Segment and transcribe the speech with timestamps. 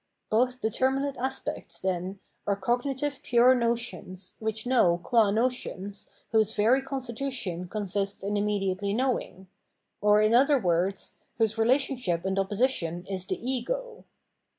[0.31, 7.67] Both determinate aspects, then, are cognitive pure notions which know qua notions, whose very constitution
[7.67, 9.45] con sists in immediately knowing,
[10.01, 14.05] or, in other words, whose relationship and opposition is the Ego.